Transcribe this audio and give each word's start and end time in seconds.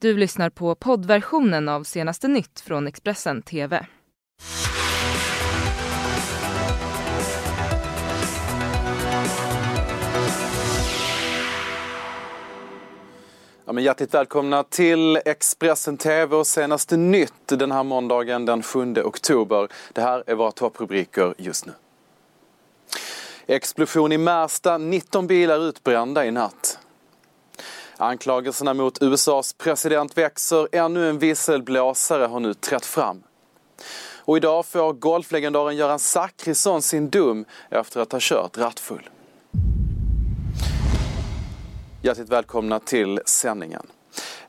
Du 0.00 0.16
lyssnar 0.16 0.50
på 0.50 0.74
poddversionen 0.74 1.68
av 1.68 1.84
senaste 1.84 2.28
nytt 2.28 2.60
från 2.60 2.86
Expressen 2.86 3.42
TV. 3.42 3.86
Ja, 13.64 13.72
men 13.72 13.84
hjärtligt 13.84 14.14
välkomna 14.14 14.62
till 14.62 15.16
Expressen 15.24 15.96
TV 15.96 16.36
och 16.36 16.46
senaste 16.46 16.96
nytt 16.96 17.46
den 17.46 17.72
här 17.72 17.84
måndagen 17.84 18.44
den 18.44 18.62
7 18.62 18.94
oktober. 19.04 19.68
Det 19.92 20.00
här 20.00 20.24
är 20.26 20.34
våra 20.34 20.50
topprubriker 20.50 21.34
just 21.38 21.66
nu. 21.66 21.72
Explosion 23.46 24.12
i 24.12 24.18
Märsta, 24.18 24.78
19 24.78 25.26
bilar 25.26 25.58
utbrända 25.58 26.26
i 26.26 26.30
natt. 26.30 26.79
Anklagelserna 28.00 28.74
mot 28.74 29.02
USAs 29.02 29.52
president 29.52 30.18
växer, 30.18 30.68
ännu 30.72 31.08
en 31.08 31.18
visselblåsare 31.18 32.24
har 32.24 32.40
nu 32.40 32.54
trätt 32.54 32.86
fram. 32.86 33.22
Och 34.18 34.36
idag 34.36 34.66
får 34.66 34.92
golflegendaren 34.92 35.76
Göran 35.76 35.98
Zachrisson 35.98 36.82
sin 36.82 37.10
dom 37.10 37.44
efter 37.70 38.00
att 38.00 38.12
ha 38.12 38.18
kört 38.22 38.58
rattfull. 38.58 39.10
Hjärtligt 42.02 42.28
välkomna 42.28 42.78
till 42.78 43.20
sändningen. 43.26 43.86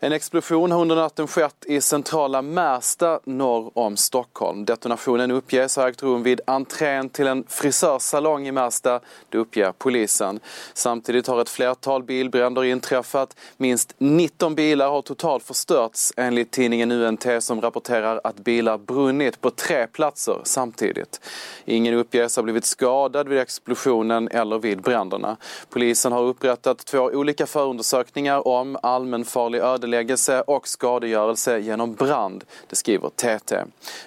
En 0.03 0.11
explosion 0.13 0.71
har 0.71 0.81
under 0.81 0.95
natten 0.95 1.27
skett 1.27 1.65
i 1.67 1.81
centrala 1.81 2.41
Märsta 2.41 3.19
norr 3.23 3.71
om 3.73 3.97
Stockholm. 3.97 4.65
Detonationen 4.65 5.31
uppges 5.31 5.75
ha 5.75 5.89
ägt 5.89 6.03
rum 6.03 6.23
vid 6.23 6.41
entrén 6.47 7.09
till 7.09 7.27
en 7.27 7.43
frisörsalong 7.47 8.47
i 8.47 8.51
Märsta, 8.51 8.99
det 9.29 9.37
uppger 9.37 9.71
polisen. 9.77 10.39
Samtidigt 10.73 11.27
har 11.27 11.41
ett 11.41 11.49
flertal 11.49 12.03
bilbränder 12.03 12.63
inträffat. 12.63 13.35
Minst 13.57 13.95
19 13.97 14.55
bilar 14.55 14.89
har 14.89 15.01
totalt 15.01 15.43
förstörts 15.43 16.13
enligt 16.17 16.51
tidningen 16.51 16.91
UNT 16.91 17.25
som 17.39 17.61
rapporterar 17.61 18.21
att 18.23 18.35
bilar 18.35 18.77
brunnit 18.77 19.41
på 19.41 19.49
tre 19.49 19.87
platser 19.87 20.41
samtidigt. 20.43 21.21
Ingen 21.65 21.93
uppges 21.93 22.35
ha 22.35 22.43
blivit 22.43 22.65
skadad 22.65 23.27
vid 23.27 23.39
explosionen 23.39 24.27
eller 24.27 24.59
vid 24.59 24.81
bränderna. 24.81 25.37
Polisen 25.69 26.11
har 26.11 26.23
upprättat 26.23 26.85
två 26.85 26.99
olika 26.99 27.45
förundersökningar 27.45 28.47
om 28.47 28.77
allmänfarlig 28.81 29.59
ödeläggelse 29.59 29.90
ödeläggelse 29.91 30.41
och 30.41 30.67
skadegörelse 30.67 31.59
genom 31.59 31.93
brand, 31.93 32.43
det 32.69 32.75
skriver 32.75 33.09
TT. 33.09 33.55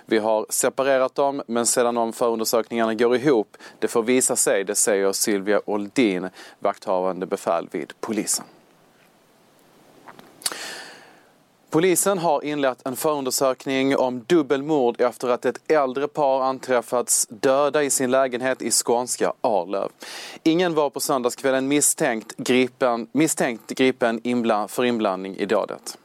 Vi 0.06 0.18
har 0.18 0.46
separerat 0.48 1.14
dem, 1.14 1.42
men 1.46 1.66
sedan 1.66 1.96
om 1.96 2.12
förundersökningarna 2.12 2.94
går 2.94 3.16
ihop, 3.16 3.56
det 3.78 3.88
får 3.88 4.02
visa 4.02 4.36
sig, 4.36 4.64
det 4.64 4.74
säger 4.74 5.12
Sylvia 5.12 5.60
Oldin, 5.64 6.28
vakthavande 6.58 7.26
befäl 7.26 7.68
vid 7.72 7.92
polisen. 8.00 8.44
Polisen 11.74 12.18
har 12.18 12.44
inlett 12.44 12.86
en 12.86 12.96
förundersökning 12.96 13.96
om 13.96 14.24
dubbelmord 14.26 15.00
efter 15.00 15.28
att 15.28 15.44
ett 15.44 15.70
äldre 15.70 16.08
par 16.08 16.42
anträffats 16.42 17.26
döda 17.30 17.82
i 17.82 17.90
sin 17.90 18.10
lägenhet 18.10 18.62
i 18.62 18.70
skånska 18.70 19.32
Arlöv. 19.40 19.88
Ingen 20.42 20.74
var 20.74 20.90
på 20.90 21.00
söndagskvällen 21.00 21.68
misstänkt 21.68 22.36
gripen, 22.36 23.06
misstänkt 23.12 23.70
gripen 23.70 24.20
inbland, 24.24 24.70
för 24.70 24.84
inblandning 24.84 25.36
i 25.36 25.46
dådet. 25.46 25.98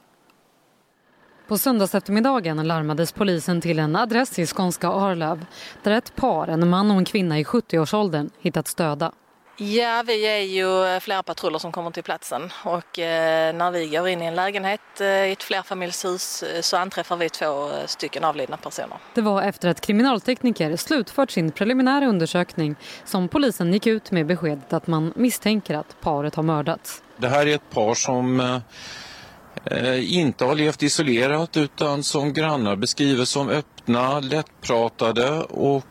På 1.47 1.58
söndagseftermiddagen 1.58 2.67
larmades 2.67 3.12
polisen 3.12 3.62
till 3.62 3.80
en 3.80 3.95
adress 3.95 4.40
i 4.40 4.45
skånska 4.45 4.88
Arlöv 4.88 5.45
där 5.84 5.92
ett 5.92 6.16
par, 6.16 6.47
en 6.47 6.70
man 6.70 6.92
och 6.92 6.97
en 6.97 7.06
kvinna 7.06 7.40
i 7.40 7.44
70-årsåldern, 7.44 8.30
hittats 8.40 8.75
döda. 8.75 9.12
Ja, 9.61 10.03
vi 10.05 10.27
är 10.27 10.38
ju 10.39 10.99
flera 10.99 11.23
patruller 11.23 11.59
som 11.59 11.71
kommer 11.71 11.91
till 11.91 12.03
platsen 12.03 12.52
och 12.63 12.99
eh, 12.99 13.55
när 13.55 13.71
vi 13.71 13.88
går 13.88 14.07
in 14.07 14.21
i 14.21 14.25
en 14.25 14.35
lägenhet 14.35 15.01
eh, 15.01 15.07
i 15.07 15.31
ett 15.31 15.43
flerfamiljshus 15.43 16.43
eh, 16.43 16.61
så 16.61 16.77
anträffar 16.77 17.17
vi 17.17 17.29
två 17.29 17.69
stycken 17.85 18.23
avlidna 18.23 18.57
personer. 18.57 18.97
Det 19.13 19.21
var 19.21 19.41
efter 19.41 19.69
att 19.69 19.81
kriminaltekniker 19.81 20.75
slutfört 20.75 21.31
sin 21.31 21.51
preliminära 21.51 22.05
undersökning 22.05 22.75
som 23.06 23.28
polisen 23.28 23.73
gick 23.73 23.88
ut 23.88 24.11
med 24.11 24.25
beskedet 24.25 24.73
att 24.73 24.88
man 24.88 25.13
misstänker 25.16 25.75
att 25.75 26.01
paret 26.01 26.35
har 26.35 26.44
mördats. 26.44 27.03
Det 27.17 27.28
här 27.28 27.47
är 27.47 27.55
ett 27.55 27.69
par 27.69 27.94
som 27.94 28.39
eh, 28.39 30.13
inte 30.19 30.45
har 30.45 30.55
levt 30.55 30.84
isolerat 30.84 31.57
utan 31.57 32.03
som 32.03 32.34
grannar 32.34 32.75
beskriver 32.75 33.25
som 33.25 33.50
öppna, 33.50 34.19
lättpratade 34.19 35.29
och 35.41 35.85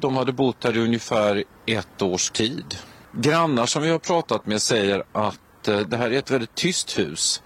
de 0.00 0.16
hade 0.16 0.32
bott 0.32 0.64
här 0.64 0.76
i 0.76 0.80
ungefär 0.80 1.44
ett 1.66 2.02
års 2.02 2.30
tid. 2.30 2.76
Grannar 3.12 3.66
som 3.66 3.82
vi 3.82 3.90
har 3.90 3.98
pratat 3.98 4.46
med 4.46 4.62
säger 4.62 5.04
att 5.12 5.68
eh, 5.68 5.78
det 5.78 5.96
här 5.96 6.10
är 6.10 6.18
ett 6.18 6.30
väldigt 6.30 6.54
tyst 6.54 6.98
hus. 6.98 7.42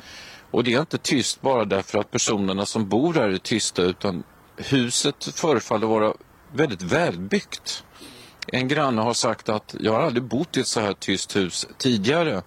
Och 0.51 0.65
det 0.65 0.75
är 0.75 0.81
inte 0.81 0.99
tyst 0.99 1.41
bara 1.41 1.65
därför 1.65 1.99
att 1.99 2.11
personerna 2.11 2.67
som 2.67 2.89
bor 2.89 3.15
här 3.15 3.29
är 3.29 3.39
tysta 3.39 3.83
utan 3.83 4.23
huset 4.57 5.25
förefaller 5.25 5.87
vara 5.87 6.13
väldigt 6.53 6.83
välbyggt. 6.83 7.85
En 8.47 8.69
granne 8.69 9.03
har 9.03 9.15
sagt 9.15 9.49
att 9.49 9.75
jag 9.81 9.93
har 9.93 10.01
aldrig 10.01 10.25
bott 10.25 10.57
i 10.57 10.61
ett 10.61 10.67
så 10.67 10.81
här 10.81 10.93
tyst 10.93 11.37
hus 11.37 11.67
tidigare. 11.79 12.43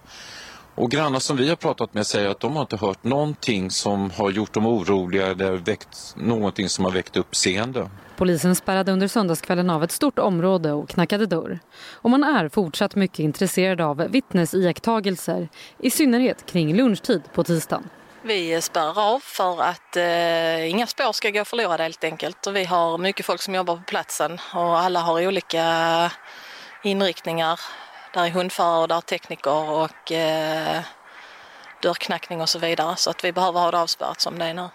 Och 0.74 0.90
grannar 0.90 1.18
som 1.18 1.36
vi 1.36 1.48
har 1.48 1.56
pratat 1.56 1.94
med 1.94 2.06
säger 2.06 2.28
att 2.28 2.40
de 2.40 2.56
har 2.56 2.62
inte 2.62 2.76
hört 2.76 3.04
någonting 3.04 3.70
som 3.70 4.10
har 4.10 4.30
gjort 4.30 4.52
dem 4.54 4.66
oroliga 4.66 5.26
eller 5.26 5.52
väckt 5.52 6.14
någonting 6.16 6.68
som 6.68 6.84
har 6.84 6.92
väckt 6.92 7.16
uppseende. 7.16 7.90
Polisen 8.18 8.54
spärrade 8.54 8.92
under 8.92 9.08
söndagskvällen 9.08 9.70
av 9.70 9.84
ett 9.84 9.92
stort 9.92 10.18
område 10.18 10.72
och 10.72 10.88
knackade 10.88 11.26
dörr. 11.26 11.58
Och 11.92 12.10
man 12.10 12.24
är 12.24 12.48
fortsatt 12.48 12.94
mycket 12.94 13.18
intresserad 13.18 13.80
av 13.80 13.96
vittnesiakttagelser, 13.96 15.48
i 15.78 15.90
synnerhet 15.90 16.46
kring 16.46 16.76
lunchtid 16.76 17.22
på 17.34 17.44
tisdagen. 17.44 17.88
Vi 18.22 18.60
spärrar 18.60 19.14
av 19.14 19.20
för 19.20 19.62
att 19.62 19.96
eh, 19.96 20.70
inga 20.70 20.86
spår 20.86 21.12
ska 21.12 21.30
gå 21.30 21.44
förlorade 21.44 21.82
helt 21.82 22.04
enkelt. 22.04 22.46
Och 22.46 22.56
vi 22.56 22.64
har 22.64 22.98
mycket 22.98 23.26
folk 23.26 23.42
som 23.42 23.54
jobbar 23.54 23.76
på 23.76 23.82
platsen 23.82 24.38
och 24.54 24.78
alla 24.78 25.00
har 25.00 25.26
olika 25.26 25.64
inriktningar. 26.82 27.60
Där 28.14 28.24
är 28.24 28.30
hundförare 28.30 28.82
och 28.82 28.88
där 28.88 28.96
är 28.96 29.00
tekniker 29.00 29.70
och 29.70 30.12
eh, 30.12 30.80
dörrknackning 31.82 32.40
och 32.40 32.48
så 32.48 32.58
vidare. 32.58 32.96
Så 32.96 33.10
att 33.10 33.24
vi 33.24 33.32
behöver 33.32 33.60
ha 33.60 33.70
det 33.70 33.80
avspärrat 33.80 34.20
som 34.20 34.38
det 34.38 34.44
är 34.44 34.54
nu. 34.54 34.68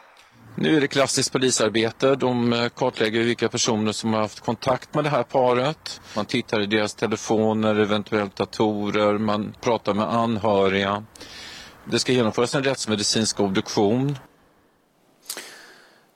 Nu 0.55 0.77
är 0.77 0.81
det 0.81 0.87
klassiskt 0.87 1.31
polisarbete. 1.31 2.15
De 2.15 2.53
eh, 2.53 2.69
kartlägger 2.69 3.19
vilka 3.23 3.49
personer 3.49 3.91
som 3.91 4.13
har 4.13 4.21
haft 4.21 4.39
kontakt 4.39 4.93
med 4.93 5.03
det 5.03 5.09
här 5.09 5.23
paret. 5.23 6.01
Man 6.15 6.25
tittar 6.25 6.61
i 6.61 6.65
deras 6.65 6.93
telefoner, 6.95 7.75
eventuellt 7.79 8.35
datorer, 8.35 9.17
man 9.17 9.55
pratar 9.61 9.93
med 9.93 10.13
anhöriga. 10.13 11.03
Det 11.85 11.99
ska 11.99 12.11
genomföras 12.11 12.55
en 12.55 12.63
rättsmedicinsk 12.63 13.39
obduktion. 13.39 14.17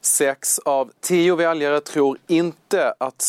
Sex 0.00 0.58
av 0.58 0.90
tio 1.00 1.36
väljare 1.36 1.80
tror 1.80 2.18
inte 2.26 2.94
att 2.98 3.22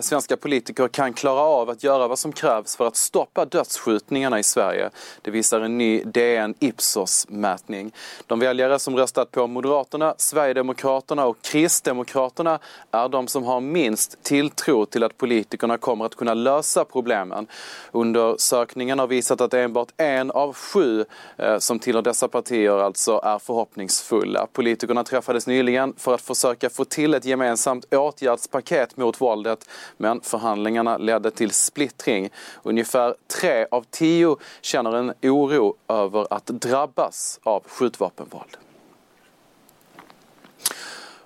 svenska 0.00 0.36
politiker 0.36 0.88
kan 0.88 1.12
klara 1.12 1.40
av 1.40 1.70
att 1.70 1.84
göra 1.84 2.08
vad 2.08 2.18
som 2.18 2.32
krävs 2.32 2.76
för 2.76 2.86
att 2.86 2.96
stoppa 2.96 3.44
dödsskjutningarna 3.44 4.38
i 4.38 4.42
Sverige. 4.42 4.90
Det 5.22 5.30
visar 5.30 5.60
en 5.60 5.78
ny 5.78 6.02
DN 6.04 6.54
Ipsos-mätning. 6.60 7.92
De 8.26 8.38
väljare 8.38 8.78
som 8.78 8.96
röstat 8.96 9.30
på 9.30 9.46
Moderaterna, 9.46 10.14
Sverigedemokraterna 10.18 11.26
och 11.26 11.42
Kristdemokraterna 11.42 12.58
är 12.90 13.08
de 13.08 13.26
som 13.26 13.44
har 13.44 13.60
minst 13.60 14.22
tilltro 14.22 14.86
till 14.86 15.04
att 15.04 15.18
politikerna 15.18 15.78
kommer 15.78 16.04
att 16.04 16.14
kunna 16.14 16.34
lösa 16.34 16.84
problemen. 16.84 17.46
Undersökningen 17.92 18.98
har 18.98 19.06
visat 19.06 19.40
att 19.40 19.54
enbart 19.54 19.88
en 19.96 20.30
av 20.30 20.52
sju 20.54 21.04
eh, 21.36 21.58
som 21.58 21.78
tillhör 21.78 22.02
dessa 22.02 22.28
partier 22.28 22.78
alltså 22.78 23.20
är 23.24 23.38
förhoppningsfulla. 23.38 24.46
Politikerna 24.52 25.04
träffades 25.04 25.46
nyligen 25.46 25.94
för 25.96 26.13
att 26.14 26.20
försöka 26.20 26.70
få 26.70 26.84
till 26.84 27.14
ett 27.14 27.24
gemensamt 27.24 27.94
åtgärdspaket 27.94 28.96
mot 28.96 29.20
våldet 29.20 29.68
men 29.96 30.20
förhandlingarna 30.20 30.98
ledde 30.98 31.30
till 31.30 31.50
splittring. 31.50 32.30
Ungefär 32.62 33.14
tre 33.40 33.66
av 33.70 33.84
tio 33.90 34.36
känner 34.60 34.96
en 34.96 35.12
oro 35.22 35.76
över 35.88 36.26
att 36.30 36.46
drabbas 36.46 37.40
av 37.42 37.62
skjutvapenvåld. 37.66 38.56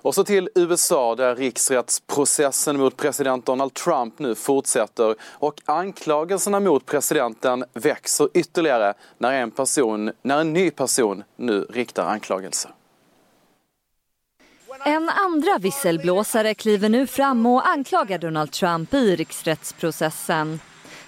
Och 0.01 0.15
så 0.15 0.23
till 0.23 0.49
USA 0.55 1.15
där 1.15 1.35
riksrättsprocessen 1.35 2.77
mot 2.77 2.97
president 2.97 3.45
Donald 3.45 3.73
Trump 3.73 4.19
nu 4.19 4.35
fortsätter 4.35 5.15
och 5.21 5.61
anklagelserna 5.65 6.59
mot 6.59 6.85
presidenten 6.85 7.65
växer 7.73 8.29
ytterligare 8.33 8.93
när 9.17 9.33
en, 9.33 9.51
person, 9.51 10.11
när 10.21 10.39
en 10.39 10.53
ny 10.53 10.71
person 10.71 11.23
nu 11.35 11.61
riktar 11.69 12.05
anklagelser. 12.05 12.71
En 14.85 15.09
andra 15.09 15.57
visselblåsare 15.57 16.53
kliver 16.53 16.89
nu 16.89 17.07
fram 17.07 17.45
och 17.45 17.67
anklagar 17.67 18.17
Donald 18.17 18.51
Trump 18.51 18.93
i 18.93 19.15
riksrättsprocessen. 19.15 20.59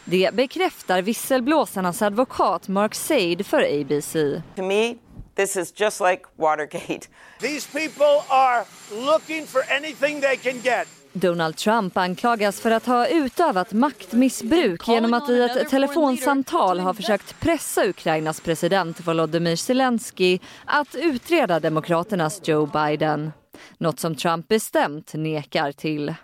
Det 0.05 0.29
bekräftar 0.33 1.01
visselblåsarnas 1.01 2.01
advokat 2.01 2.67
Mark 2.67 2.95
Said 2.95 3.45
för 3.45 3.61
ABC. 3.61 4.13
To 4.55 4.63
me, 4.63 4.95
this 5.35 5.57
is 5.57 5.73
just 5.79 6.01
like 6.01 6.21
Watergate. 6.35 7.07
These 7.39 7.71
people 7.71 8.21
are 8.27 8.65
looking 8.91 9.47
for 9.47 9.61
anything 9.77 10.21
they 10.21 10.37
can 10.37 10.59
get. 10.61 10.87
Donald 11.13 11.55
Trump 11.55 11.97
anklagas 11.97 12.59
för 12.59 12.71
att 12.71 12.85
ha 12.85 13.07
utövat 13.07 13.73
maktmissbruk 13.73 14.87
genom 14.87 15.13
att 15.13 15.29
i 15.29 15.41
ett 15.41 15.69
telefonsamtal 15.69 16.79
ha 16.79 16.93
försökt 16.93 17.39
pressa 17.39 17.85
Ukrainas 17.85 18.41
president 18.41 19.07
Volodymyr 19.07 19.55
Zelensky 19.55 20.39
att 20.65 20.95
utreda 20.95 21.59
Demokraternas 21.59 22.41
Joe 22.47 22.65
Biden. 22.65 23.31
Något 23.77 23.99
som 23.99 24.15
Trump 24.15 24.47
bestämt 24.47 25.13
nekar 25.13 25.71
till. 25.71 26.15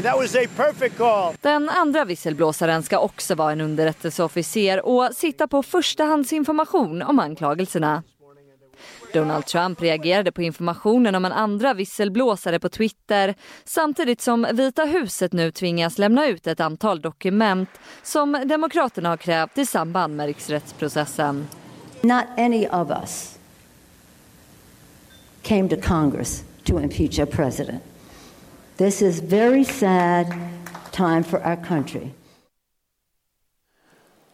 Den 1.41 1.69
andra 1.69 2.05
visselblåsaren 2.05 2.83
ska 2.83 2.99
också 2.99 3.35
vara 3.35 3.51
en 3.51 3.61
underrättelseofficer 3.61 4.85
och 4.85 5.09
sitta 5.13 5.47
på 5.47 5.63
förstahandsinformation 5.63 7.01
om 7.01 7.19
anklagelserna. 7.19 8.03
Donald 9.13 9.45
Trump 9.45 9.81
reagerade 9.81 10.31
på 10.31 10.41
informationen 10.41 11.15
om 11.15 11.25
en 11.25 11.31
andra 11.31 11.73
visselblåsare 11.73 12.59
på 12.59 12.69
Twitter 12.69 13.35
samtidigt 13.63 14.21
som 14.21 14.47
Vita 14.53 14.83
huset 14.83 15.33
nu 15.33 15.51
tvingas 15.51 15.97
lämna 15.97 16.27
ut 16.27 16.47
ett 16.47 16.59
antal 16.59 17.01
dokument 17.01 17.69
som 18.03 18.43
Demokraterna 18.45 19.09
har 19.09 19.17
krävt 19.17 19.57
i 19.57 19.65
samband 19.65 20.15
med 20.15 20.25
riksrättsprocessen. 20.25 21.47
Not 22.01 22.23
any 22.37 22.67
of 22.67 22.89
us 22.89 23.39
came 25.41 25.69
to 25.69 25.75
Congress 25.81 26.43
to 26.67 26.79
impeach 26.79 27.19
a 27.19 27.25
president. 27.25 27.83
This 28.77 29.01
is 29.01 29.19
very 29.19 29.63
sad 29.63 30.27
time 30.91 31.23
for 31.23 31.39
our 31.39 31.55
country. 31.55 32.11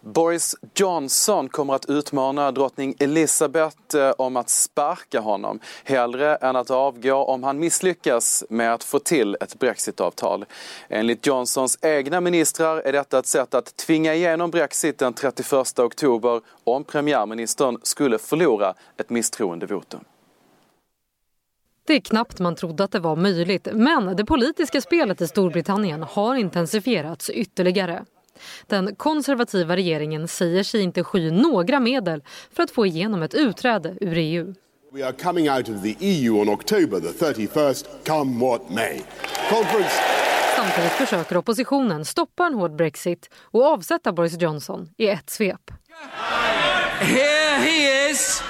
Boris 0.05 0.55
Johnson 0.75 1.49
kommer 1.49 1.73
att 1.73 1.89
utmana 1.89 2.51
drottning 2.51 2.95
Elizabeth 2.99 3.95
eh, 3.95 4.11
om 4.17 4.37
att 4.37 4.49
sparka 4.49 5.19
honom 5.19 5.59
hellre 5.83 6.35
än 6.35 6.55
att 6.55 6.71
avgå 6.71 7.15
om 7.15 7.43
han 7.43 7.59
misslyckas 7.59 8.43
med 8.49 8.73
att 8.73 8.83
få 8.83 8.99
till 8.99 9.37
ett 9.41 9.59
brexitavtal. 9.59 10.45
Enligt 10.89 11.27
Johnsons 11.27 11.77
egna 11.81 12.21
ministrar 12.21 12.77
är 12.77 12.91
detta 12.91 13.19
ett 13.19 13.25
sätt 13.25 13.53
att 13.53 13.77
tvinga 13.77 14.13
igenom 14.13 14.51
brexit 14.51 14.97
den 14.97 15.13
31 15.13 15.79
oktober 15.79 16.41
om 16.63 16.83
premiärministern 16.83 17.77
skulle 17.83 18.17
förlora 18.17 18.73
ett 18.97 19.09
misstroendevotum. 19.09 19.99
Det 21.85 21.93
är 21.93 21.99
knappt 21.99 22.39
man 22.39 22.55
trodde 22.55 22.83
att 22.83 22.91
det 22.91 22.99
var 22.99 23.15
möjligt 23.15 23.67
men 23.73 24.15
det 24.15 24.25
politiska 24.25 24.81
spelet 24.81 25.21
i 25.21 25.27
Storbritannien 25.27 26.03
har 26.03 26.35
intensifierats 26.35 27.29
ytterligare. 27.29 28.05
Den 28.67 28.95
konservativa 28.95 29.75
regeringen 29.75 30.27
säger 30.27 30.63
sig 30.63 30.81
inte 30.81 31.03
sky 31.03 31.31
några 31.31 31.79
medel 31.79 32.23
för 32.51 32.63
att 32.63 32.71
få 32.71 32.85
igenom 32.85 33.23
ett 33.23 33.33
utträde 33.33 33.97
ur 34.01 34.17
EU. 34.17 34.53
We 34.93 35.05
are 35.05 35.13
coming 35.13 35.49
out 35.49 35.69
of 35.69 35.83
the 35.83 35.95
EU 35.99 36.41
on 36.41 36.49
October 36.49 36.99
the 36.99 37.25
31st, 37.25 37.85
come 38.05 38.39
what 38.45 38.69
may. 38.69 39.01
Conference. 39.49 39.95
Samtidigt 40.55 40.91
försöker 40.91 41.37
oppositionen 41.37 42.05
stoppa 42.05 42.45
en 42.45 42.53
hård 42.53 42.75
brexit 42.75 43.29
och 43.35 43.65
avsätta 43.65 44.11
Boris 44.11 44.41
Johnson 44.41 44.89
i 44.97 45.07
ett 45.07 45.29
svep. 45.29 45.71
Here 46.99 47.57
he 47.57 48.09
is 48.09 48.43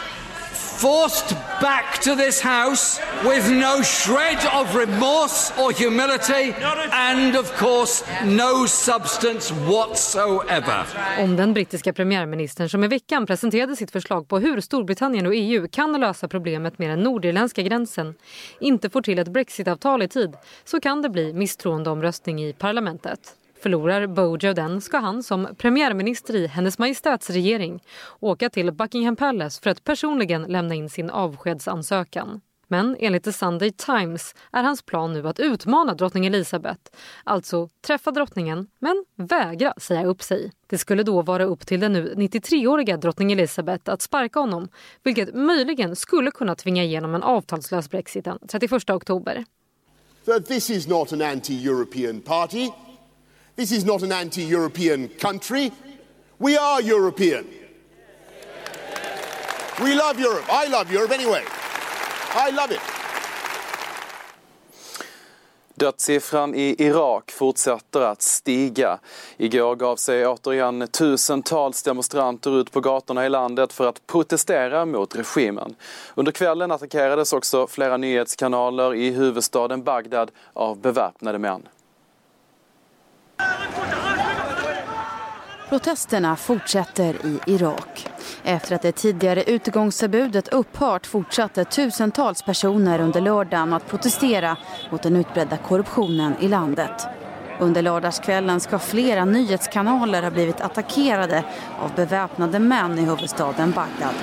forced 0.77 1.35
back 1.61 2.01
to 2.01 2.15
this 2.15 2.41
house 2.41 3.01
with 3.23 3.51
no 3.51 3.83
shred 3.83 4.39
of 4.53 4.75
remorse 4.75 5.53
or 5.57 5.71
humility 5.71 6.53
and 6.91 7.35
of 7.35 7.57
course 7.57 8.05
no 8.25 8.67
substance 8.67 9.53
whatsoever. 9.53 10.85
Om 11.19 11.35
den 11.35 11.53
brittiska 11.53 11.93
premiärministern 11.93 12.69
som 12.69 12.83
i 12.83 12.87
veckan 12.87 13.25
presenterade 13.25 13.75
sitt 13.75 13.91
förslag 13.91 14.27
på 14.27 14.39
hur 14.39 14.61
Storbritannien 14.61 15.25
och 15.25 15.35
EU 15.35 15.67
kan 15.71 15.99
lösa 15.99 16.27
problemet 16.27 16.79
med 16.79 16.89
den 16.89 16.99
nordirländska 16.99 17.61
gränsen 17.61 18.15
inte 18.59 18.89
får 18.89 19.01
till 19.01 19.19
ett 19.19 19.27
brexitavtal 19.27 20.01
i 20.01 20.07
tid 20.07 20.37
så 20.65 20.79
kan 20.79 21.01
det 21.01 21.09
bli 21.09 21.33
misstroendeomröstning 21.33 22.43
i 22.43 22.53
parlamentet. 22.53 23.19
Förlorar 23.63 24.07
Bojo 24.07 24.53
den 24.53 24.81
ska 24.81 24.97
han 24.97 25.23
som 25.23 25.47
premiärminister 25.57 26.35
i 26.35 26.47
Hennes 26.47 26.79
Majestäts 26.79 27.29
regering 27.29 27.83
åka 28.19 28.49
till 28.49 28.71
Buckingham 28.71 29.15
Palace 29.15 29.61
för 29.61 29.69
att 29.69 29.83
personligen 29.83 30.41
lämna 30.41 30.75
in 30.75 30.89
sin 30.89 31.09
avskedsansökan. 31.09 32.41
Men 32.67 32.95
enligt 32.99 33.23
The 33.23 33.33
Sunday 33.33 33.71
Times 33.71 34.35
är 34.51 34.63
hans 34.63 34.81
plan 34.81 35.13
nu 35.13 35.27
att 35.27 35.39
utmana 35.39 35.93
drottning 35.93 36.25
Elizabeth. 36.25 36.81
Alltså 37.23 37.69
träffa 37.81 38.11
drottningen, 38.11 38.67
men 38.79 39.05
vägra 39.15 39.73
säga 39.77 40.05
upp 40.05 40.21
sig. 40.23 40.51
Det 40.67 40.77
skulle 40.77 41.03
då 41.03 41.21
vara 41.21 41.43
upp 41.43 41.67
till 41.67 41.79
den 41.79 41.93
nu 41.93 42.13
93-åriga 42.17 42.97
drottning 42.97 43.31
Elizabeth 43.31 43.91
att 43.91 44.01
sparka 44.01 44.39
honom 44.39 44.69
vilket 45.03 45.35
möjligen 45.35 45.95
skulle 45.95 46.31
kunna 46.31 46.55
tvinga 46.55 46.83
igenom 46.83 47.15
en 47.15 47.23
avtalslös 47.23 47.89
brexit 47.89 48.25
den 48.25 48.39
31 48.47 48.89
oktober. 48.89 49.45
This 50.47 50.69
is 50.69 50.87
not 50.87 51.13
an 51.13 51.21
anti-European 51.21 52.21
party. 52.21 52.69
This 53.55 53.71
is 53.71 53.85
not 53.85 54.03
an 54.03 54.11
anti 54.11 54.43
European 54.43 55.07
country. 55.07 55.71
We 56.37 56.57
are 56.57 56.81
European. 56.81 57.45
We 59.81 59.95
love 59.95 60.19
Europe. 60.19 60.45
I 60.49 60.67
love 60.67 60.91
Europe 60.91 61.13
anyway. 61.13 61.43
I 62.35 62.51
love 62.51 62.71
it. 62.71 62.81
Dödssiffran 65.75 66.55
i 66.55 66.75
Irak 66.79 67.31
fortsätter 67.31 68.01
att 68.01 68.21
stiga. 68.21 68.99
Igår 69.37 69.75
gav 69.75 69.95
sig 69.95 70.27
återigen 70.27 70.87
tusentals 70.87 71.83
demonstranter 71.83 72.59
ut 72.59 72.71
på 72.71 72.79
gatorna 72.79 73.25
i 73.25 73.29
landet 73.29 73.73
för 73.73 73.87
att 73.87 74.07
protestera 74.07 74.85
mot 74.85 75.15
regimen. 75.15 75.75
Under 76.15 76.31
kvällen 76.31 76.71
attackerades 76.71 77.33
också 77.33 77.67
flera 77.67 77.97
nyhetskanaler 77.97 78.95
i 78.95 79.11
huvudstaden 79.11 79.83
Bagdad 79.83 80.31
av 80.53 80.77
beväpnade 80.81 81.39
män. 81.39 81.67
Protesterna 85.69 86.35
fortsätter 86.35 87.25
i 87.25 87.39
Irak. 87.45 88.07
Efter 88.43 88.75
att 88.75 88.81
det 88.81 88.91
tidigare 88.91 89.43
utegångsförbudet 89.43 90.47
upphört 90.47 91.05
fortsatte 91.05 91.65
tusentals 91.65 92.41
personer 92.41 93.01
under 93.01 93.21
lördagen 93.21 93.73
att 93.73 93.87
protestera 93.87 94.57
mot 94.91 95.03
den 95.03 95.15
utbredda 95.15 95.57
korruptionen 95.57 96.33
i 96.39 96.47
landet. 96.47 97.07
Under 97.59 97.81
lördagskvällen 97.81 98.59
ska 98.59 98.79
flera 98.79 99.25
nyhetskanaler 99.25 100.23
ha 100.23 100.31
blivit 100.31 100.61
attackerade 100.61 101.43
av 101.79 101.95
beväpnade 101.95 102.59
män 102.59 102.99
i 102.99 103.01
huvudstaden 103.01 103.71
Bagdad. 103.71 104.15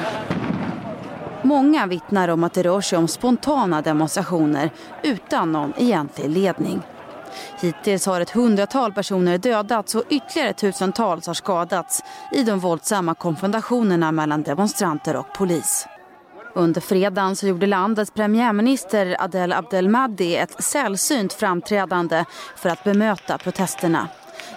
Många 1.43 1.87
vittnar 1.87 2.29
om 2.29 2.45
att 2.45 2.53
det 2.53 2.63
rör 2.63 2.81
sig 2.81 2.99
om 2.99 3.09
spontana 3.09 3.83
demonstrationer 3.83 4.71
utan 5.03 5.53
någon 5.53 5.73
egentlig 5.77 6.31
ledning. 6.31 6.83
Hittills 7.61 8.07
har 8.07 8.21
ett 8.21 8.31
hundratal 8.31 8.93
personer 8.93 9.39
dödats 9.39 9.95
och 9.95 10.05
ytterligare 10.09 10.53
tusentals 10.53 11.27
har 11.27 11.35
skadats 11.35 12.03
i 12.33 12.43
de 12.43 12.59
våldsamma 12.59 13.15
konfrontationerna 13.15 14.13
mellan 14.13 14.43
demonstranter 14.43 15.17
och 15.17 15.35
polis. 15.35 15.87
Under 16.55 16.81
fredagen 16.81 17.37
så 17.37 17.47
gjorde 17.47 17.67
landets 17.67 18.11
premiärminister 18.11 19.17
Adel 19.19 19.53
Abdelmadi 19.53 20.37
ett 20.37 20.65
sällsynt 20.65 21.33
framträdande 21.33 22.25
för 22.57 22.69
att 22.69 22.85
bemöta 22.85 23.39
protesterna. 23.39 24.09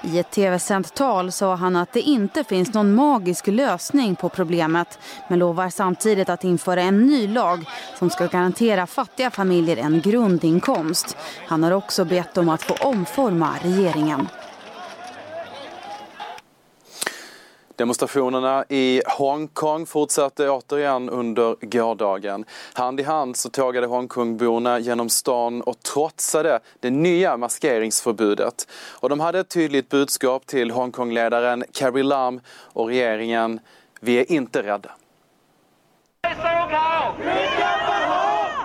I 0.02 0.20
ett 0.20 0.32
tv-sänt 0.32 0.94
tal 0.94 1.32
sa 1.32 1.56
han 1.56 1.76
att 1.76 1.94
det 1.94 2.02
inte 2.02 2.44
finns 2.44 2.74
någon 2.74 2.96
magisk 2.96 3.48
lösning 3.48 4.16
på 4.16 4.30
problemet 4.30 5.00
men 5.28 5.40
lovar 5.40 5.70
samtidigt 5.70 6.30
att 6.30 6.44
införa 6.44 6.82
en 6.82 7.08
ny 7.08 7.28
lag 7.28 7.66
som 8.00 8.10
ska 8.10 8.28
garantera 8.28 8.88
fattiga 8.88 9.32
familjer 9.32 9.78
en 9.78 10.02
grundinkomst. 10.02 11.18
Han 11.48 11.64
har 11.64 11.72
också 11.72 12.06
bett 12.06 12.38
om 12.38 12.50
att 12.50 12.64
få 12.64 12.74
omforma 12.74 13.50
regeringen. 13.64 14.28
Demonstrationerna 17.76 18.66
i 18.70 19.02
Hongkong 19.06 19.86
fortsatte 19.86 20.50
återigen 20.50 21.10
under 21.10 21.56
gårdagen. 21.62 22.46
Hand 22.74 23.00
i 23.00 23.04
hand 23.04 23.38
så 23.38 23.50
tågade 23.50 23.88
Hongkongborna 23.88 24.80
genom 24.80 25.10
stan 25.10 25.62
och 25.62 25.84
trotsade 25.84 26.60
det 26.80 26.90
nya 26.90 27.38
maskeringsförbudet. 27.38 28.68
Och 29.00 29.10
de 29.10 29.20
hade 29.20 29.40
ett 29.40 29.50
tydligt 29.50 29.90
budskap 29.90 30.46
till 30.46 30.72
Hongkongledaren 30.72 31.64
Carrie 31.72 32.04
Lam 32.04 32.42
och 32.74 32.88
regeringen. 32.88 33.60
Vi 34.00 34.20
är 34.20 34.32
inte 34.32 34.64
rädda. 34.64 34.92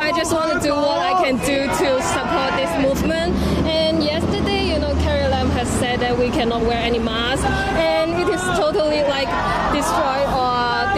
I 0.00 0.18
just 0.18 0.32
want 0.32 0.52
to 0.52 0.68
do 0.68 0.74
what 0.74 0.98
I 0.98 1.12
can 1.24 1.36
do 1.36 1.66
to 1.66 2.02
support 2.02 2.56
this 2.56 2.70
movement. 2.82 3.34
And 3.66 4.02
yesterday, 4.02 4.72
you 4.72 4.78
know, 4.78 4.94
Carrie 5.04 5.28
Lam 5.28 5.50
has 5.50 5.68
said 5.68 6.00
that 6.00 6.18
we 6.18 6.30
cannot 6.30 6.62
wear 6.62 6.82
any 6.86 6.98
mask. 6.98 7.17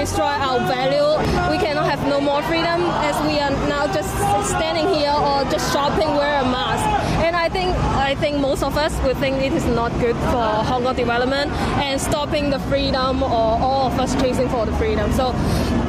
Destroy 0.00 0.24
our 0.24 0.60
value, 0.60 1.10
we 1.52 1.58
cannot 1.58 1.84
have 1.84 2.02
no 2.08 2.18
more 2.22 2.42
freedom 2.44 2.80
as 3.04 3.14
we 3.28 3.38
are 3.38 3.50
now 3.68 3.86
just 3.92 4.08
standing 4.48 4.88
here 4.88 5.12
or 5.12 5.44
just 5.52 5.70
shopping, 5.74 6.08
wear 6.16 6.40
a 6.40 6.44
mask. 6.44 6.84
And 7.22 7.36
I 7.36 7.50
think 7.50 7.68
I 8.10 8.14
think 8.14 8.38
most 8.38 8.62
of 8.62 8.78
us 8.78 8.98
would 9.04 9.18
think 9.18 9.42
it 9.42 9.52
is 9.52 9.66
not 9.66 9.92
good 10.00 10.16
for 10.32 10.46
Hong 10.70 10.84
Kong 10.84 10.96
development 10.96 11.52
and 11.84 12.00
stopping 12.00 12.48
the 12.48 12.58
freedom 12.70 13.22
or 13.22 13.50
all 13.66 13.88
of 13.88 14.00
us 14.00 14.14
chasing 14.22 14.48
for 14.48 14.64
the 14.64 14.72
freedom. 14.72 15.12
So, 15.12 15.32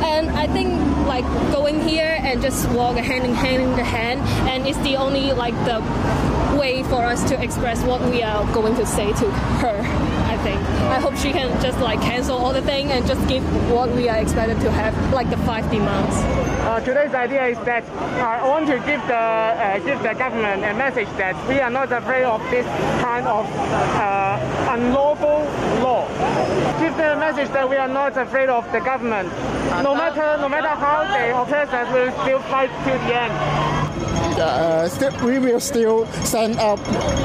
and 0.03 0.29
I 0.31 0.45
think 0.47 0.69
like 1.07 1.25
going 1.53 1.79
here 1.79 2.17
and 2.19 2.41
just 2.41 2.69
walk 2.71 2.97
hand 2.97 3.23
in 3.23 3.33
hand 3.33 3.63
in 3.63 3.71
the 3.77 3.83
hand, 3.83 4.19
and 4.49 4.67
it's 4.67 4.79
the 4.79 4.97
only 4.97 5.31
like 5.31 5.55
the 5.63 5.79
way 6.59 6.83
for 6.83 7.01
us 7.05 7.23
to 7.29 7.41
express 7.41 7.81
what 7.83 8.01
we 8.11 8.21
are 8.23 8.43
going 8.53 8.75
to 8.75 8.85
say 8.85 9.13
to 9.13 9.31
her. 9.63 10.10
I 10.91 10.99
hope 10.99 11.15
she 11.15 11.31
can 11.31 11.49
just 11.61 11.79
like 11.79 12.01
cancel 12.01 12.35
all 12.35 12.51
the 12.51 12.61
thing 12.61 12.91
and 12.91 13.07
just 13.07 13.25
give 13.29 13.43
what 13.71 13.89
we 13.95 14.09
are 14.09 14.17
expected 14.17 14.59
to 14.59 14.69
have, 14.71 14.93
like 15.13 15.29
the 15.29 15.37
five 15.37 15.63
demands. 15.71 16.13
Uh, 16.67 16.81
today's 16.81 17.13
idea 17.13 17.47
is 17.47 17.57
that 17.59 17.87
I 18.19 18.45
want 18.45 18.67
to 18.67 18.75
give 18.79 18.99
the 19.07 19.15
uh, 19.15 19.79
give 19.79 20.03
the 20.03 20.13
government 20.13 20.65
a 20.65 20.73
message 20.73 21.07
that 21.15 21.35
we 21.47 21.61
are 21.61 21.69
not 21.69 21.93
afraid 21.93 22.25
of 22.25 22.41
this 22.51 22.65
kind 23.01 23.25
of 23.25 23.45
uh, 23.95 24.75
unlawful 24.75 25.39
law. 25.81 26.05
Give 26.81 26.95
them 26.97 27.17
a 27.17 27.19
message 27.21 27.49
that 27.53 27.69
we 27.69 27.77
are 27.77 27.87
not 27.87 28.17
afraid 28.17 28.49
of 28.49 28.69
the 28.73 28.81
government. 28.81 29.29
No 29.81 29.95
matter 29.95 30.41
no 30.41 30.49
matter 30.49 30.75
how 30.75 31.07
they 31.15 31.31
oppress 31.31 31.69
us, 31.69 31.87
we'll 31.93 32.11
still 32.23 32.41
fight 32.51 32.69
to 32.83 32.91
the 33.07 33.15
end. 33.15 33.70
Uh, 34.41 34.89
still, 34.89 35.25
we 35.25 35.39
will 35.39 35.59
still 35.59 36.05
stand 36.25 36.57
up, 36.57 36.79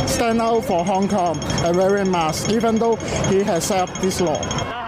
stand 0.08 0.40
out 0.40 0.64
for 0.64 0.85
Hong 0.85 1.08
Kong 1.08 1.38
and 1.64 1.76
wearing 1.76 2.11
masks, 2.11 2.50
even 2.52 2.76
though 2.76 2.96
he 3.30 3.42
has 3.42 3.64
set 3.64 3.88
up 3.88 4.00
this 4.00 4.20
law. 4.20 4.86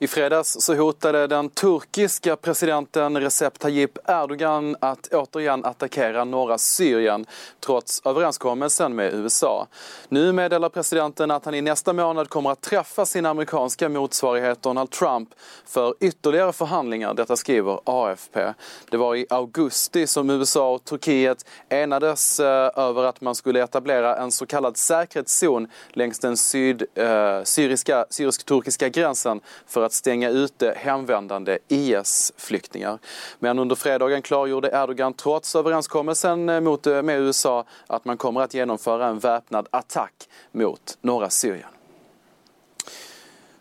I 0.00 0.06
fredags 0.06 0.56
så 0.60 0.74
hotade 0.74 1.26
den 1.26 1.48
turkiska 1.48 2.36
presidenten 2.36 3.20
Recep 3.20 3.58
Tayyip 3.58 3.98
Erdogan 4.08 4.76
att 4.80 5.08
återigen 5.12 5.64
attackera 5.64 6.24
norra 6.24 6.58
Syrien 6.58 7.26
trots 7.60 8.02
överenskommelsen 8.04 8.94
med 8.94 9.14
USA. 9.14 9.66
Nu 10.08 10.32
meddelar 10.32 10.68
presidenten 10.68 11.30
att 11.30 11.44
han 11.44 11.54
i 11.54 11.62
nästa 11.62 11.92
månad 11.92 12.28
kommer 12.28 12.50
att 12.50 12.60
träffa 12.60 13.06
sin 13.06 13.26
amerikanska 13.26 13.88
motsvarighet 13.88 14.62
Donald 14.62 14.90
Trump 14.90 15.28
för 15.66 15.94
ytterligare 16.00 16.52
förhandlingar, 16.52 17.14
detta 17.14 17.36
skriver 17.36 17.80
AFP. 17.84 18.52
Det 18.90 18.96
var 18.96 19.16
i 19.16 19.26
augusti 19.30 20.06
som 20.06 20.30
USA 20.30 20.74
och 20.74 20.84
Turkiet 20.84 21.46
enades 21.68 22.40
eh, 22.40 22.70
över 22.76 23.04
att 23.04 23.20
man 23.20 23.34
skulle 23.34 23.62
etablera 23.62 24.16
en 24.16 24.32
så 24.32 24.46
kallad 24.46 24.76
säkerhetszon 24.76 25.68
längs 25.92 26.18
den 26.18 26.36
syd, 26.36 26.82
eh, 26.94 27.42
syriska, 27.44 28.06
syrisk-turkiska 28.10 28.88
gränsen 28.88 29.40
för 29.66 29.87
att 29.88 29.92
stänga 29.92 30.30
ute 30.30 30.74
hemvändande 30.76 31.58
IS-flyktingar. 31.68 32.98
Men 33.38 33.58
under 33.58 33.76
fredagen 33.76 34.22
klargjorde 34.22 34.70
Erdogan 34.72 35.12
trots 35.14 35.56
överenskommelsen 35.56 36.48
eh, 36.48 36.60
mot, 36.60 36.86
eh, 36.86 37.02
med 37.02 37.20
USA 37.20 37.64
att 37.86 38.04
man 38.04 38.16
kommer 38.16 38.40
att 38.40 38.54
genomföra 38.54 39.06
en 39.06 39.18
väpnad 39.18 39.68
attack 39.70 40.28
mot 40.52 40.98
norra 41.00 41.30
Syrien. 41.30 41.68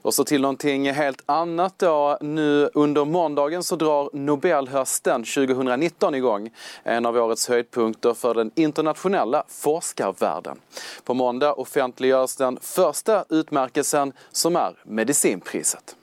Och 0.07 0.13
så 0.13 0.23
till 0.23 0.41
någonting 0.41 0.91
helt 0.91 1.23
annat 1.25 1.79
då. 1.79 2.17
Nu 2.21 2.69
under 2.73 3.05
måndagen 3.05 3.63
så 3.63 3.75
drar 3.75 4.09
Nobelhösten 4.13 5.23
2019 5.23 6.15
igång. 6.15 6.49
En 6.83 7.05
av 7.05 7.17
årets 7.17 7.49
höjdpunkter 7.49 8.13
för 8.13 8.33
den 8.33 8.51
internationella 8.55 9.43
forskarvärlden. 9.47 10.59
På 11.03 11.13
måndag 11.13 11.53
offentliggörs 11.53 12.35
den 12.35 12.59
första 12.61 13.25
utmärkelsen 13.29 14.13
som 14.31 14.55
är 14.55 14.75
medicinpriset. 14.83 15.95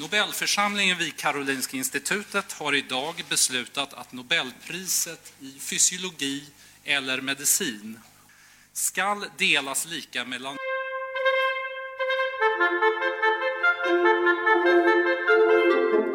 Nobelförsamlingen 0.00 0.98
vid 0.98 1.16
Karolinska 1.16 1.76
institutet 1.76 2.52
har 2.52 2.74
idag 2.74 3.14
beslutat 3.28 3.94
att 3.94 4.12
Nobelpriset 4.12 5.32
i 5.40 5.58
fysiologi 5.60 6.42
eller 6.84 7.20
medicin 7.20 8.00
skall 8.72 9.24
delas 9.38 9.86
lika 9.86 10.24
mellan 10.24 10.56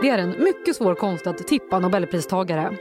Det 0.01 0.09
är 0.09 0.17
en 0.17 0.43
mycket 0.43 0.75
svår 0.75 0.95
konst 0.95 1.27
att 1.27 1.47
tippa 1.47 1.79
Nobelpristagare. 1.79 2.77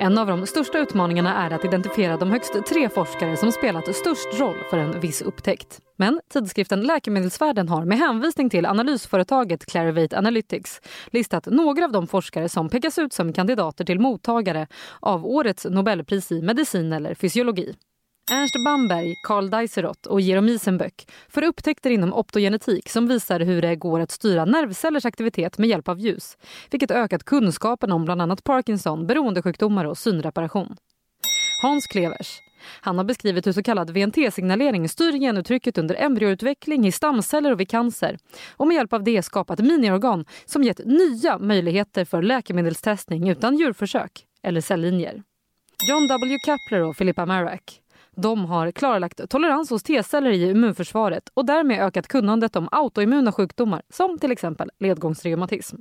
En 0.00 0.18
av 0.18 0.26
de 0.26 0.46
största 0.46 0.78
utmaningarna 0.78 1.46
är 1.46 1.50
att 1.50 1.64
identifiera 1.64 2.16
de 2.16 2.30
högst 2.30 2.52
tre 2.68 2.88
forskare 2.88 3.36
som 3.36 3.52
spelat 3.52 3.96
störst 3.96 4.40
roll 4.40 4.58
för 4.70 4.78
en 4.78 5.00
viss 5.00 5.22
upptäckt. 5.22 5.80
Men 6.00 6.20
tidskriften 6.28 6.80
Läkemedelsvärlden 6.80 7.68
har 7.68 7.84
med 7.84 7.98
hänvisning 7.98 8.50
till 8.50 8.66
analysföretaget 8.66 9.66
Clarivate 9.66 10.18
Analytics 10.18 10.80
listat 11.06 11.46
några 11.46 11.84
av 11.84 11.92
de 11.92 12.06
forskare 12.06 12.48
som 12.48 12.68
pekas 12.68 12.98
ut 12.98 13.12
som 13.12 13.32
kandidater 13.32 13.84
till 13.84 14.00
mottagare 14.00 14.66
av 15.00 15.26
årets 15.26 15.66
Nobelpris 15.70 16.32
i 16.32 16.42
medicin 16.42 16.92
eller 16.92 17.14
fysiologi. 17.14 17.74
Ernst 18.32 18.64
Bamberg, 18.64 19.14
Karl 19.26 19.50
Deiserot 19.50 20.06
och 20.06 20.20
Jerome 20.20 20.50
Isenböck 20.50 21.08
för 21.28 21.42
upptäckter 21.42 21.90
inom 21.90 22.12
optogenetik 22.12 22.88
som 22.88 23.08
visar 23.08 23.40
hur 23.40 23.62
det 23.62 23.76
går 23.76 24.00
att 24.00 24.10
styra 24.10 24.44
nervcellers 24.44 25.04
aktivitet 25.04 25.58
med 25.58 25.68
hjälp 25.68 25.88
av 25.88 25.98
ljus 25.98 26.36
vilket 26.70 26.90
ökat 26.90 27.24
kunskapen 27.24 27.92
om 27.92 28.04
bland 28.04 28.22
annat 28.22 28.44
Parkinson, 28.44 29.06
beroendesjukdomar 29.06 29.84
och 29.84 29.98
synreparation. 29.98 30.76
Hans 31.62 31.86
Klevers. 31.86 32.47
Han 32.80 32.98
har 32.98 33.04
beskrivit 33.04 33.46
hur 33.46 33.52
så 33.52 33.62
kallad 33.62 33.90
VNT-signalering 33.90 34.88
styr 34.88 35.12
genuttrycket 35.12 35.78
under 35.78 35.94
embryoutveckling 35.94 36.86
i 36.86 36.92
stamceller 36.92 37.52
och 37.52 37.60
vid 37.60 37.68
cancer 37.68 38.18
och 38.56 38.66
med 38.66 38.74
hjälp 38.74 38.92
av 38.92 39.04
det 39.04 39.22
skapat 39.22 39.58
miniorgan 39.58 40.24
som 40.44 40.62
gett 40.62 40.80
nya 40.84 41.38
möjligheter 41.38 42.04
för 42.04 42.22
läkemedelstestning 42.22 43.28
utan 43.28 43.56
djurförsök 43.56 44.24
eller 44.42 44.60
cellinjer. 44.60 45.22
John 45.88 46.08
W. 46.08 46.38
Kapler 46.44 46.82
och 46.82 46.96
Philippa 46.96 47.26
Marak. 47.26 47.80
De 48.16 48.44
har 48.44 48.70
klarlagt 48.70 49.30
tolerans 49.30 49.70
hos 49.70 49.82
T-celler 49.82 50.30
i 50.30 50.50
immunförsvaret 50.50 51.28
och 51.34 51.46
därmed 51.46 51.80
ökat 51.80 52.08
kunnandet 52.08 52.56
om 52.56 52.68
autoimmuna 52.72 53.32
sjukdomar 53.32 53.82
som 53.92 54.18
till 54.18 54.32
exempel 54.32 54.70
ledgångsreumatism. 54.78 55.76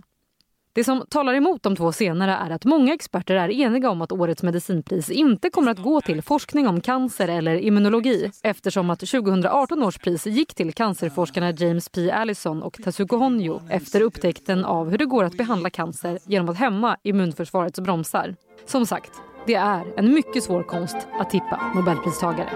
Det 0.78 0.84
som 0.84 1.06
talar 1.10 1.34
emot 1.34 1.64
de 1.64 1.76
två 1.76 1.92
senare 1.92 2.32
är 2.32 2.50
att 2.50 2.66
många 2.66 2.94
experter 2.94 3.36
är 3.36 3.50
eniga 3.50 3.90
om 3.90 4.02
att 4.02 4.12
årets 4.12 4.44
medicinpris 4.44 5.10
inte 5.10 5.50
kommer 5.50 5.72
att 5.72 5.80
gå 5.80 6.02
till 6.02 6.22
forskning 6.22 6.68
om 6.68 6.82
cancer 6.82 7.28
eller 7.28 7.56
immunologi 7.56 8.32
eftersom 8.44 8.90
att 8.90 9.00
2018 9.00 9.84
års 9.84 9.98
pris 9.98 10.26
gick 10.26 10.56
till 10.56 10.74
cancerforskarna 10.74 11.52
James 11.52 11.90
P. 11.90 12.12
Allison 12.12 12.64
och 12.64 12.80
Tatsuko 12.84 13.18
Honjo 13.18 13.62
efter 13.70 14.02
upptäckten 14.02 14.66
av 14.66 14.90
hur 14.90 14.98
det 14.98 15.06
går 15.06 15.24
att 15.24 15.38
behandla 15.38 15.70
cancer 15.70 16.20
genom 16.26 16.50
att 16.50 16.58
hämma 16.58 16.98
immunförsvarets 17.04 17.80
bromsar. 17.80 18.36
Som 18.66 18.86
sagt, 18.86 19.12
det 19.48 19.56
är 19.56 20.00
en 20.00 20.14
mycket 20.14 20.44
svår 20.44 20.64
konst 20.64 20.98
att 21.20 21.30
tippa 21.30 21.72
Nobelpristagare. 21.76 22.50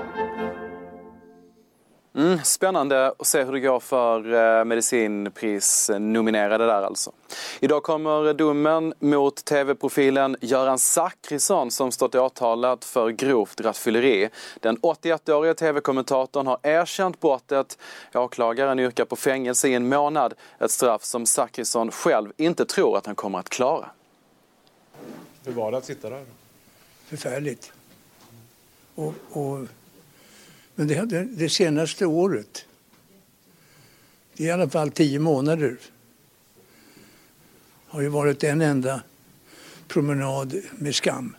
Mm, 2.14 2.40
spännande 2.44 3.14
att 3.20 3.28
se 3.28 3.44
hur 3.44 3.52
det 3.52 3.60
går 3.60 3.80
för 3.80 4.34
eh, 4.34 4.66
medicinprisnominerade 4.66 6.66
där 6.66 6.84
alltså. 6.84 7.12
Idag 7.60 7.84
kommer 7.84 8.34
domen 8.34 8.94
mot 9.00 9.46
tv-profilen 9.46 10.36
Göran 10.42 10.80
Zachrisson 10.80 11.72
som 11.72 11.92
stått 11.92 12.16
åtalad 12.16 12.84
för 12.84 13.10
grovt 13.10 13.62
rattfylleri. 13.62 14.30
Den 14.60 14.78
81-årige 14.78 15.54
tv-kommentatorn 15.54 16.48
har 16.48 16.60
erkänt 16.64 17.20
brottet. 17.20 17.78
Åklagaren 18.14 18.80
yrkar 18.80 19.06
på 19.06 19.16
fängelse 19.16 19.68
i 19.68 19.74
en 19.74 19.90
månad, 19.90 20.34
ett 20.60 20.72
straff 20.72 21.04
som 21.04 21.26
Zachrisson 21.26 21.92
själv 21.92 22.32
inte 22.38 22.66
tror 22.66 22.98
att 22.98 23.06
han 23.06 23.16
kommer 23.16 23.40
att 23.40 23.50
klara. 23.50 23.90
Hur 25.46 25.52
var 25.52 25.72
det 25.72 25.78
att 25.78 25.86
sitta 25.86 26.10
där? 26.10 26.26
Förfärligt. 27.06 27.72
Och, 28.96 29.14
och 29.30 29.60
men 30.82 30.88
det, 30.88 31.06
det, 31.06 31.24
det 31.24 31.50
senaste 31.50 32.06
året, 32.06 32.66
det 34.38 34.44
är 34.44 34.48
i 34.48 34.52
alla 34.52 34.70
fall 34.70 34.92
tio 34.92 35.20
månader, 35.20 35.78
har 37.88 38.02
ju 38.02 38.08
varit 38.08 38.44
en 38.44 38.62
enda 38.62 39.02
promenad 39.88 40.62
med 40.78 40.96
skam. 40.96 41.36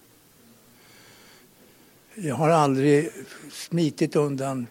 Jag 2.15 2.35
har 2.35 2.51
aldrig 2.51 3.11
smitit 3.53 4.17
undan 4.17 4.67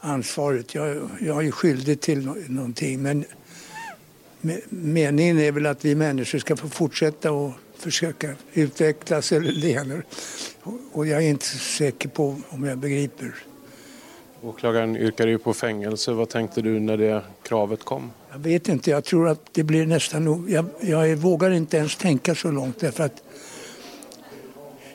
ansvaret. 0.00 0.74
Jag, 0.74 1.08
jag 1.20 1.46
är 1.46 1.50
skyldig 1.50 2.00
till 2.00 2.30
någonting 2.48 3.02
men 3.02 3.24
meningen 4.68 5.38
är 5.38 5.52
väl 5.52 5.66
att 5.66 5.84
vi 5.84 5.94
människor 5.94 6.38
ska 6.38 6.56
få 6.56 6.68
fortsätta 6.68 7.32
och 7.32 7.52
försöka 7.76 8.34
utvecklas 8.52 9.32
eller 9.32 9.52
det 9.52 10.02
Och 10.92 11.06
jag 11.06 11.24
är 11.24 11.28
inte 11.28 11.46
säker 11.46 12.08
på 12.08 12.40
om 12.48 12.64
jag 12.64 12.78
begriper. 12.78 13.34
Åklagaren 14.42 14.96
yrkade 14.96 15.30
ju 15.30 15.38
på 15.38 15.54
fängelse. 15.54 16.12
Vad 16.12 16.28
tänkte 16.28 16.62
du 16.62 16.80
när 16.80 16.96
det 16.96 17.22
kravet 17.42 17.84
kom? 17.84 18.12
Jag 18.32 18.38
vet 18.38 18.68
inte. 18.68 18.90
Jag 18.90 19.04
tror 19.04 19.28
att 19.28 19.40
det 19.52 19.62
blir 19.62 19.86
nästan. 19.86 20.46
Jag, 20.48 20.64
jag 20.80 21.16
vågar 21.16 21.50
inte 21.50 21.76
ens 21.76 21.96
tänka 21.96 22.34
så 22.34 22.50
långt 22.50 22.80
därför 22.80 23.04
att 23.04 23.22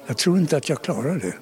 jag 0.05 0.17
tror 0.17 0.37
inte 0.37 0.57
att 0.57 0.69
jag 0.69 0.81
klarar 0.81 1.15
det. 1.15 1.33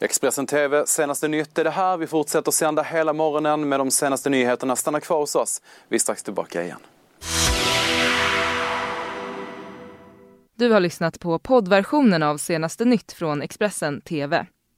Expressen 0.00 0.46
TV, 0.46 0.86
senaste 0.86 1.28
nytt 1.28 1.58
är 1.58 1.64
det 1.64 1.70
här. 1.70 1.96
Vi 1.96 2.06
fortsätter 2.06 2.50
sända 2.50 2.82
hela 2.82 3.12
morgonen 3.12 3.68
med 3.68 3.80
de 3.80 3.90
senaste 3.90 4.30
nyheterna. 4.30 4.76
Stanna 4.76 5.00
kvar 5.00 5.20
hos 5.20 5.34
oss. 5.34 5.62
Vi 5.88 5.94
är 5.96 6.00
strax 6.00 6.22
tillbaka 6.22 6.64
igen. 6.64 6.78
Du 10.56 10.70
har 10.70 10.80
lyssnat 10.80 11.20
på 11.20 11.38
poddversionen 11.38 12.22
av 12.22 12.36
senaste 12.36 12.84
nytt 12.84 13.12
från 13.12 13.42
Expressen 13.42 14.00
TV. 14.00 14.46